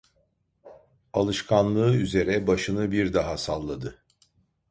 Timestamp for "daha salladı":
3.13-4.03